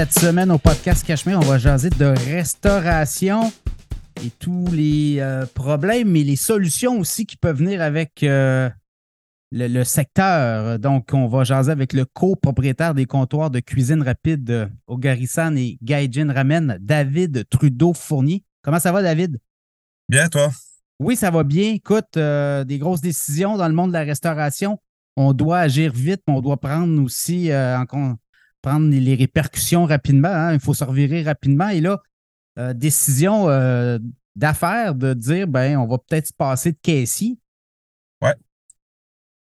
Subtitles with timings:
[0.00, 3.52] Cette semaine au podcast Cachemire, on va jaser de restauration
[4.24, 8.70] et tous les euh, problèmes et les solutions aussi qui peuvent venir avec euh,
[9.52, 10.78] le, secteur.
[10.78, 15.54] Donc, on va jaser avec le copropriétaire des comptoirs de cuisine rapide euh, au Garissan
[15.58, 18.42] et Gaijin Ramen, David Trudeau-Fournier.
[18.62, 19.38] Comment ça va, David?
[20.08, 20.50] Bien, toi?
[20.98, 21.74] Oui, ça va bien.
[21.74, 24.78] Écoute, des grosses décisions dans le monde de la restauration.
[25.18, 28.18] On doit agir vite, mais on doit prendre aussi en compte
[28.62, 30.28] prendre les répercussions rapidement.
[30.28, 30.54] Hein.
[30.54, 31.68] Il faut se revirer rapidement.
[31.68, 32.00] Et là,
[32.58, 33.98] euh, décision euh,
[34.36, 37.38] d'affaires de dire ben, on va peut-être se passer de caissier.
[38.22, 38.34] Ouais.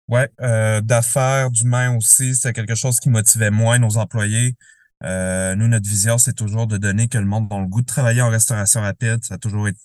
[0.08, 0.30] Ouais.
[0.42, 4.56] Euh, d'affaires, d'humain aussi, c'est quelque chose qui motivait moins nos employés.
[5.02, 8.22] nous, notre vision, c'est toujours de donner que le monde a le goût de travailler
[8.22, 9.24] en restauration rapide.
[9.24, 9.80] Ça a toujours été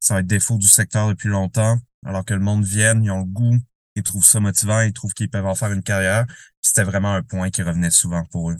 [0.00, 1.78] ça un défaut du secteur depuis longtemps.
[2.04, 3.58] Alors que le monde vienne, ils ont le goût,
[3.94, 6.26] ils trouvent ça motivant, ils trouvent qu'ils peuvent en faire une carrière.
[6.62, 8.56] C'était vraiment un point qui revenait souvent pour eux.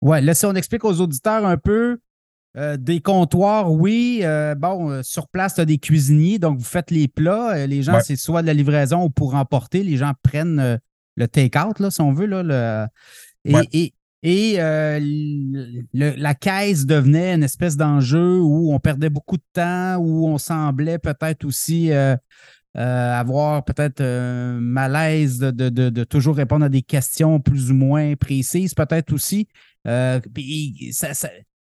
[0.00, 1.98] Ouais, là, si on explique aux auditeurs un peu,
[2.56, 4.20] euh, des comptoirs, oui.
[4.22, 7.66] Euh, bon, euh, sur place, tu as des cuisiniers, donc vous faites les plats.
[7.66, 9.82] les gens, c'est soit de la livraison ou pour emporter.
[9.82, 10.80] Les gens prennent
[11.16, 12.26] le take-out, là, si on veut.
[12.26, 12.88] Là,
[13.44, 14.56] Et, et,
[15.92, 20.98] la caisse devenait une espèce d'enjeu où on perdait beaucoup de temps, où on semblait
[20.98, 21.90] peut-être aussi
[22.74, 29.12] avoir peut-être un malaise de, toujours répondre à des questions plus ou moins précises, peut-être
[29.12, 29.48] aussi.
[29.84, 31.14] ça,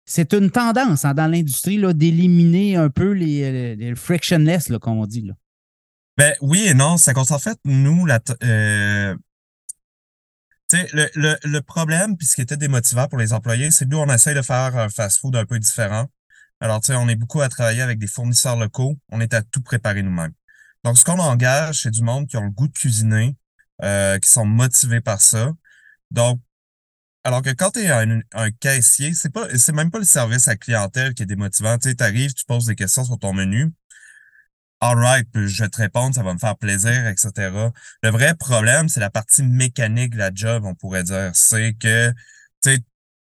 [0.06, 5.24] c'est une tendance hein, dans l'industrie d'éliminer un peu les, frictionless, comme on dit.
[5.24, 5.34] Là.
[6.18, 6.98] Ben oui et non.
[6.98, 9.16] C'est qu'en fait, nous, la, euh,
[10.72, 13.98] le, le, le, problème, puis ce qui était démotivant pour les employés, c'est que nous,
[13.98, 16.06] on essaye de faire un fast-food un peu différent.
[16.60, 18.98] Alors, tu sais, on est beaucoup à travailler avec des fournisseurs locaux.
[19.12, 20.34] On est à tout préparer nous-mêmes.
[20.86, 23.36] Donc, ce qu'on engage, c'est du monde qui ont le goût de cuisiner,
[23.84, 25.52] euh, qui sont motivés par ça.
[26.12, 26.40] Donc,
[27.24, 28.22] alors que quand tu es un,
[28.60, 31.80] caissier, c'est pas c'est même pas le service à clientèle qui est démotivant.
[31.80, 33.74] Tu arrives, tu poses des questions sur ton menu.
[34.80, 37.32] Alright, je vais te répondre, ça va me faire plaisir, etc.
[38.04, 41.32] Le vrai problème, c'est la partie mécanique de la job, on pourrait dire.
[41.34, 42.14] C'est que
[42.62, 42.80] tu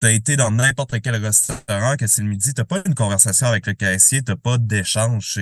[0.04, 3.66] as été dans n'importe quel restaurant, que c'est le midi, tu pas une conversation avec
[3.66, 5.40] le caissier, tu pas d'échange.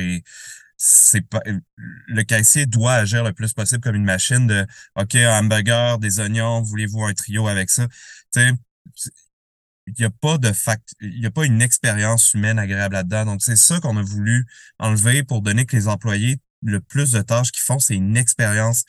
[0.77, 1.41] C'est pas
[1.77, 4.65] le caissier doit agir le plus possible comme une machine de
[4.95, 7.87] OK, un hamburger, des oignons, voulez-vous un trio avec ça?
[9.87, 13.25] il n'y a pas de fact, il y a pas une expérience humaine agréable là-dedans.
[13.25, 14.45] Donc, c'est ça qu'on a voulu
[14.79, 18.83] enlever pour donner que les employés, le plus de tâches qu'ils font, c'est une expérience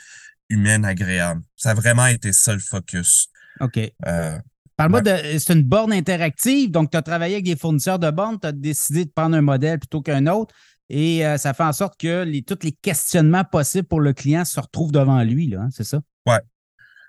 [0.48, 1.42] humaine agréable.
[1.56, 3.28] Ça a vraiment été ça le focus.
[3.60, 3.78] OK.
[4.06, 4.38] Euh,
[4.76, 5.38] Parle-moi de.
[5.38, 6.70] C'est une borne interactive.
[6.70, 9.42] Donc, tu as travaillé avec des fournisseurs de bornes, tu as décidé de prendre un
[9.42, 10.54] modèle plutôt qu'un autre.
[10.88, 14.44] Et euh, ça fait en sorte que les, tous les questionnements possibles pour le client
[14.44, 16.00] se retrouvent devant lui, là, hein, c'est ça?
[16.26, 16.40] Ouais,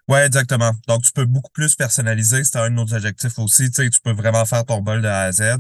[0.08, 0.72] Ouais, exactement.
[0.88, 2.44] Donc, tu peux beaucoup plus personnaliser.
[2.46, 3.70] C'est un de nos objectifs aussi.
[3.70, 5.58] Tu sais, tu peux vraiment faire ton bol de A à Z.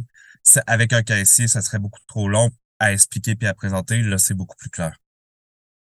[0.67, 4.01] Avec un caissier, ça serait beaucoup trop long à expliquer puis à présenter.
[4.01, 4.95] Là, c'est beaucoup plus clair.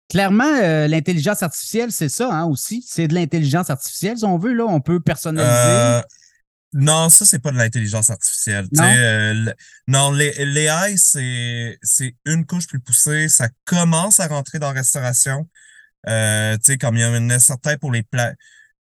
[0.08, 2.84] Clairement, euh, l'intelligence artificielle, c'est ça hein, aussi.
[2.88, 4.54] C'est de l'intelligence artificielle, si on veut.
[4.54, 5.52] Là, on peut personnaliser.
[5.52, 6.02] Euh,
[6.74, 8.68] non, ça, c'est pas de l'intelligence artificielle.
[8.72, 9.52] Non, euh,
[9.86, 13.28] non l'AI, c'est une couche plus poussée.
[13.28, 15.48] Ça commence à rentrer dans la restauration.
[16.08, 18.34] Euh, tu sais, comme il y en a certains pour les plats.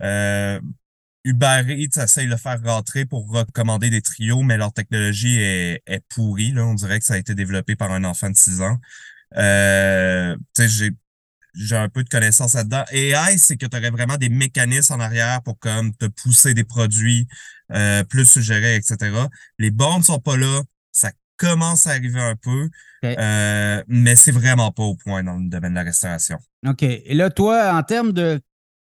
[0.02, 0.60] Euh,
[1.24, 5.82] Uber Eats essaye de le faire rentrer pour recommander des trios, mais leur technologie est,
[5.86, 6.52] est pourrie.
[6.52, 6.64] Là.
[6.64, 8.78] On dirait que ça a été développé par un enfant de 6 ans.
[9.36, 10.90] Euh, j'ai
[11.54, 12.84] j'ai un peu de connaissances là-dedans.
[12.92, 16.62] AI, c'est que tu aurais vraiment des mécanismes en arrière pour comme te pousser des
[16.62, 17.26] produits
[17.72, 18.96] euh, plus suggérés, etc.
[19.58, 20.62] Les bornes sont pas là.
[20.92, 22.68] Ça commence à arriver un peu,
[23.04, 26.38] euh, mais c'est vraiment pas au point dans le domaine de la restauration.
[26.66, 26.82] OK.
[26.82, 28.40] Et là, toi, en termes de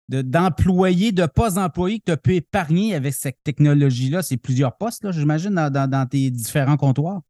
[0.09, 5.09] d'employés, de, postes d'employés que tu as pu épargner avec cette technologie-là, c'est plusieurs postes,
[5.11, 7.21] j'imagine, dans, tes différents comptoirs?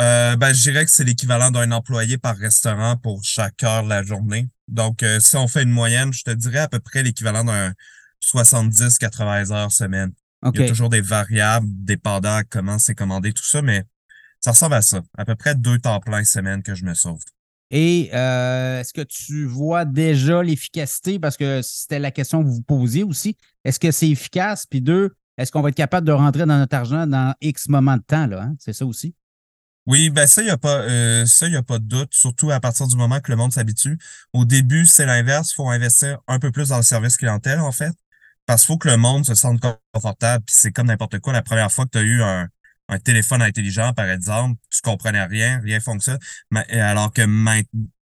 [0.00, 3.88] Euh, ben, je dirais que c'est l'équivalent d'un employé par restaurant pour chaque heure de
[3.88, 4.48] la journée.
[4.68, 7.72] Donc, euh, si on fait une moyenne, je te dirais à peu près l'équivalent d'un
[8.20, 10.12] 70-80 heures semaine.
[10.42, 13.82] Il y a toujours des variables dépendant comment c'est commandé, tout ça, mais
[14.40, 15.02] ça ressemble à ça.
[15.16, 17.20] À peu près deux temps plein semaine que je me sauve.
[17.70, 21.18] Et euh, est-ce que tu vois déjà l'efficacité?
[21.18, 23.36] Parce que c'était la question que vous posiez aussi.
[23.64, 24.64] Est-ce que c'est efficace?
[24.64, 27.96] Puis deux, est-ce qu'on va être capable de rentrer dans notre argent dans X moment
[27.96, 28.26] de temps?
[28.26, 28.56] Là, hein?
[28.58, 29.14] C'est ça aussi?
[29.86, 32.50] Oui, ben ça, il n'y a pas euh, ça, il a pas de doute, surtout
[32.50, 33.98] à partir du moment que le monde s'habitue.
[34.34, 35.52] Au début, c'est l'inverse.
[35.52, 37.94] Il faut investir un peu plus dans le service clientèle, en fait.
[38.48, 39.60] Parce qu'il faut que le monde se sente
[39.92, 40.42] confortable.
[40.46, 41.34] Puis c'est comme n'importe quoi.
[41.34, 42.48] La première fois que tu as eu un,
[42.88, 46.18] un téléphone intelligent, par exemple, tu comprenais rien, rien fonctionne.
[46.50, 47.20] Mais, alors que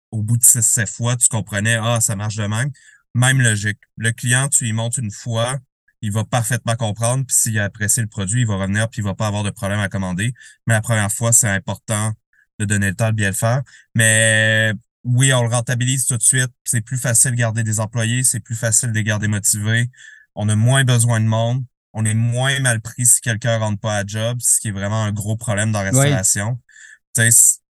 [0.09, 2.71] au bout de 6-7 fois, tu comprenais, ah, ça marche de même.
[3.13, 3.77] Même logique.
[3.97, 5.59] Le client, tu lui montres une fois,
[6.01, 9.03] il va parfaitement comprendre, puis s'il a apprécié le produit, il va revenir, puis il
[9.03, 10.33] va pas avoir de problème à commander.
[10.65, 12.11] Mais la première fois, c'est important
[12.57, 13.61] de donner le temps de bien le faire.
[13.93, 16.51] Mais oui, on le rentabilise tout de suite.
[16.63, 19.91] C'est plus facile de garder des employés, c'est plus facile de les garder motivés.
[20.35, 21.63] On a moins besoin de monde.
[21.93, 25.03] On est moins mal pris si quelqu'un rentre pas à job, ce qui est vraiment
[25.03, 26.59] un gros problème dans la restauration.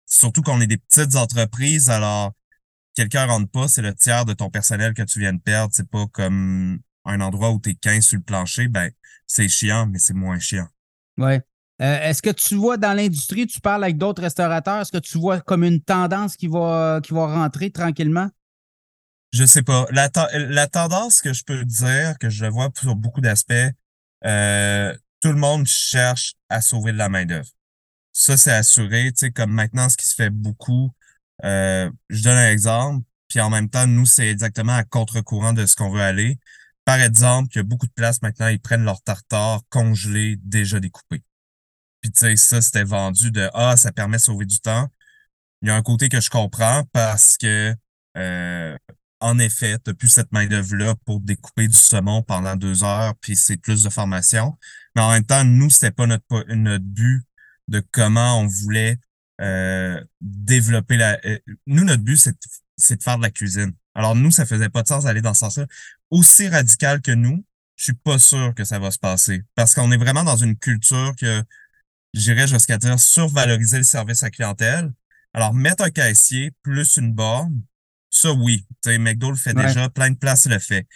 [0.07, 2.31] Surtout qu'on est des petites entreprises, alors
[2.95, 5.71] quelqu'un rentre pas, c'est le tiers de ton personnel que tu viens de perdre.
[5.75, 8.89] C'est pas comme un endroit où tu es 15 sur le plancher, ben
[9.27, 10.67] c'est chiant, mais c'est moins chiant.
[11.17, 11.41] Ouais.
[11.81, 15.19] Euh, est-ce que tu vois dans l'industrie, tu parles avec d'autres restaurateurs, est-ce que tu
[15.19, 18.29] vois comme une tendance qui va, qui va rentrer tranquillement?
[19.33, 19.85] Je sais pas.
[19.91, 23.53] La, la tendance que je peux dire, que je vois sur beaucoup d'aspects,
[24.25, 27.49] euh, tout le monde cherche à sauver de la main-d'œuvre.
[28.13, 29.11] Ça, c'est assuré.
[29.11, 30.91] Tu sais, comme maintenant, ce qui se fait beaucoup,
[31.43, 35.65] euh, je donne un exemple, puis en même temps, nous, c'est exactement à contre-courant de
[35.65, 36.39] ce qu'on veut aller.
[36.85, 40.79] Par exemple, il y a beaucoup de places maintenant, ils prennent leur tartare congelé, déjà
[40.79, 41.23] découpé.
[42.01, 44.87] Puis tu sais, ça, c'était vendu de Ah, ça permet de sauver du temps.
[45.61, 47.75] Il y a un côté que je comprends parce que
[48.17, 48.77] euh,
[49.19, 53.57] en effet, tu plus cette main-d'œuvre-là pour découper du saumon pendant deux heures, puis c'est
[53.57, 54.57] plus de formation.
[54.95, 57.23] Mais en même temps, nous, c'était pas notre, notre but
[57.67, 58.97] de comment on voulait
[59.41, 61.19] euh, développer la.
[61.25, 62.17] Euh, nous, notre but,
[62.77, 63.73] c'est de faire de la cuisine.
[63.95, 65.65] Alors, nous, ça faisait pas de sens d'aller dans ce sens-là.
[66.11, 67.43] Aussi radical que nous,
[67.75, 69.43] je suis pas sûr que ça va se passer.
[69.55, 71.43] Parce qu'on est vraiment dans une culture que
[72.13, 74.91] j'irais jusqu'à dire survaloriser le service à clientèle.
[75.33, 77.61] Alors, mettre un caissier plus une borne,
[78.21, 78.65] ça oui.
[78.83, 80.87] Tu sais, McDo le fait déjà, plein de places le fait.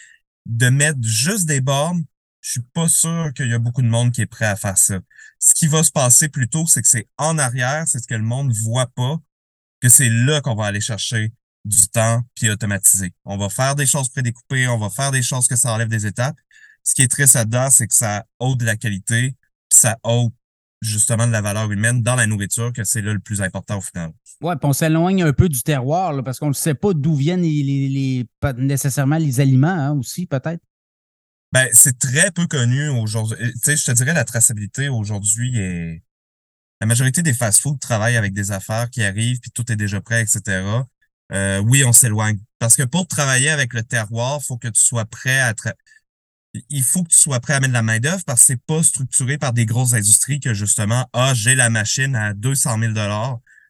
[0.46, 2.04] De mettre juste des bornes,
[2.40, 4.76] je suis pas sûr qu'il y a beaucoup de monde qui est prêt à faire
[4.76, 4.98] ça.
[5.38, 8.22] Ce qui va se passer plutôt, c'est que c'est en arrière, c'est ce que le
[8.22, 9.18] monde voit pas,
[9.80, 11.32] que c'est là qu'on va aller chercher
[11.64, 13.14] du temps puis automatiser.
[13.24, 16.06] On va faire des choses prédécoupées, on va faire des choses que ça enlève des
[16.06, 16.36] étapes.
[16.82, 19.36] Ce qui est triste là-dedans, c'est que ça ôte de la qualité,
[19.68, 20.32] puis ça ôte
[20.82, 23.80] justement de la valeur humaine dans la nourriture, que c'est là le plus important au
[23.80, 24.10] final.
[24.40, 27.42] Oui, puis on s'éloigne un peu du terroir, parce qu'on ne sait pas d'où viennent
[27.42, 30.60] les, pas nécessairement les aliments hein, aussi, peut-être.
[31.52, 33.36] Ben, c'est très peu connu aujourd'hui.
[33.38, 36.02] Tu sais, je te dirais la traçabilité aujourd'hui est.
[36.80, 40.20] La majorité des fast-foods travaillent avec des affaires qui arrivent, puis tout est déjà prêt,
[40.20, 40.64] etc.
[41.32, 42.40] Euh, oui, on s'éloigne.
[42.58, 45.54] Parce que pour travailler avec le terroir, il faut que tu sois prêt à
[46.68, 49.38] il faut que tu sois prêt à mettre la main-d'œuvre parce que c'est pas structuré
[49.38, 52.92] par des grosses industries que justement, ah, j'ai la machine à 200 000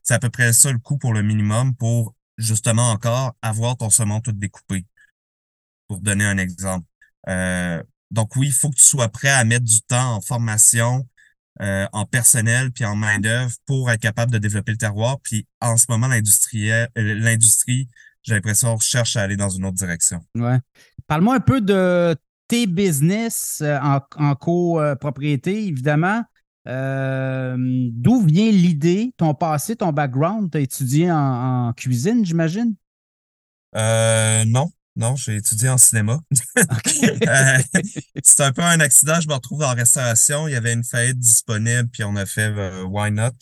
[0.03, 3.91] C'est à peu près ça le coût pour le minimum pour justement encore avoir ton
[3.91, 4.85] saumon tout découpé.
[5.87, 6.87] Pour donner un exemple.
[7.29, 11.07] Euh, donc oui, il faut que tu sois prêt à mettre du temps en formation,
[11.61, 15.21] euh, en personnel puis en main-d'œuvre pour être capable de développer le terroir.
[15.23, 17.89] Puis en ce moment, l'industrie, euh, l'industrie,
[18.23, 20.25] j'ai l'impression, cherche à aller dans une autre direction.
[20.35, 20.59] Ouais.
[21.07, 22.17] Parle-moi un peu de
[22.53, 26.23] tes business euh, en, en copropriété, évidemment.
[26.69, 30.51] Euh, d'où vient l'idée, ton passé, ton background?
[30.51, 32.75] Tu as étudié en, cuisine, j'imagine?
[33.75, 36.21] Euh, non, non, j'ai étudié en cinéma.
[38.23, 40.47] c'est un peu un accident, je me retrouve en restauration.
[40.47, 42.53] Il y avait une faillite disponible, puis on a fait
[42.85, 43.33] Why Not?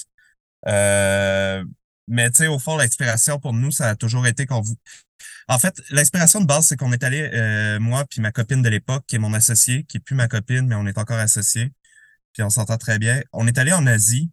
[2.10, 4.76] Mais tu sais, au fond, l'inspiration pour nous, ça a toujours été qu'on vous.
[5.48, 8.68] En fait, l'inspiration de base, c'est qu'on est allé, euh, moi puis ma copine de
[8.68, 11.72] l'époque, qui est mon associé, qui est plus ma copine, mais on est encore associés,
[12.32, 13.22] puis on s'entend très bien.
[13.32, 14.30] On est allé en Asie.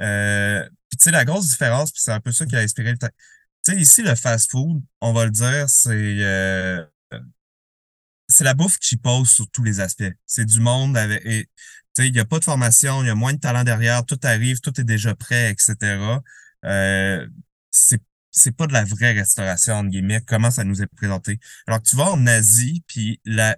[0.00, 2.92] Euh, puis tu sais, la grosse différence, puis c'est un peu ça qui a inspiré
[2.92, 2.98] le...
[2.98, 3.08] Tu
[3.62, 5.90] sais, ici, le fast-food, on va le dire, c'est...
[5.90, 6.84] Euh,
[8.28, 10.12] c'est la bouffe qui pose sur tous les aspects.
[10.24, 11.22] C'est du monde avec...
[11.24, 11.46] tu
[11.94, 14.20] sais, il n'y a pas de formation, il y a moins de talent derrière, tout
[14.22, 15.98] arrive, tout est déjà prêt, etc.
[16.64, 17.26] Euh,
[17.70, 18.02] c'est
[18.32, 21.40] c'est pas de la vraie restauration, entre guillemets, comment ça nous est présenté.
[21.66, 23.56] Alors que tu vas en Asie, puis la,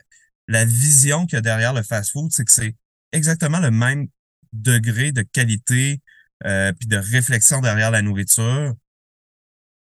[0.48, 2.74] la vision qu'il y a derrière le fast-food, c'est que c'est
[3.12, 4.08] exactement le même
[4.52, 6.00] degré de qualité
[6.44, 8.74] euh, puis de réflexion derrière la nourriture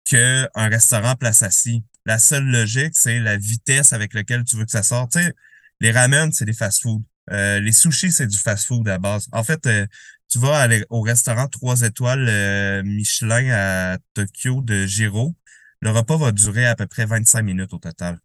[0.05, 1.83] qu'un restaurant place assis.
[2.05, 5.11] La seule logique, c'est la vitesse avec laquelle tu veux que ça sorte.
[5.11, 5.33] Tu sais,
[5.81, 7.03] les ramen, c'est des fast-food.
[7.31, 9.27] Euh, les sushis, c'est du fast-food à base.
[9.33, 9.85] En fait, euh,
[10.29, 15.35] tu vas aller au restaurant 3 étoiles euh, Michelin à Tokyo de Giro.
[15.81, 18.19] Le repas va durer à peu près 25 minutes au total.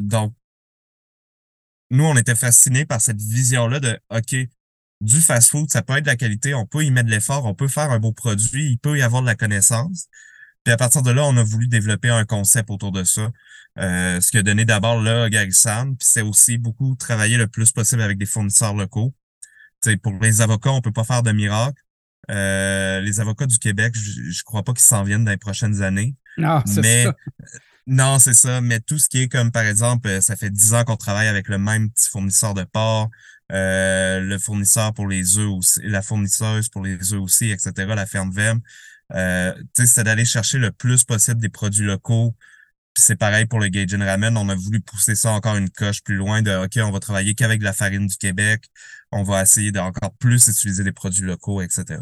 [0.00, 0.34] donc,
[1.90, 4.36] nous, on était fascinés par cette vision-là de OK,
[5.00, 7.54] du fast-food, ça peut être de la qualité, on peut y mettre de l'effort, on
[7.54, 10.06] peut faire un beau produit, il peut y avoir de la connaissance.
[10.64, 13.30] Puis à partir de là, on a voulu développer un concept autour de ça.
[13.78, 17.70] Euh, ce qui a donné d'abord là Gary puis c'est aussi beaucoup travailler le plus
[17.70, 19.14] possible avec des fournisseurs locaux.
[19.80, 21.82] T'sais, pour les avocats, on peut pas faire de miracle.
[22.30, 25.82] Euh, les avocats du Québec, je, je crois pas qu'ils s'en viennent dans les prochaines
[25.82, 26.14] années.
[26.36, 27.14] Non, mais, ça.
[27.86, 28.60] Non, c'est ça.
[28.60, 31.28] Mais tout ce qui est comme, par exemple, euh, ça fait dix ans qu'on travaille
[31.28, 33.10] avec le même petit fournisseur de porc,
[33.50, 38.06] euh, le fournisseur pour les œufs aussi, la fournisseuse pour les œufs aussi, etc., la
[38.06, 38.60] ferme VEM.
[39.12, 42.36] Euh, c'est d'aller chercher le plus possible des produits locaux.
[42.96, 44.36] C'est pareil pour le Gaijin Ramen.
[44.36, 47.34] On a voulu pousser ça encore une coche plus loin de OK, on va travailler
[47.34, 48.64] qu'avec la farine du Québec.
[49.12, 51.98] On va essayer d'encore plus utiliser des produits locaux, etc.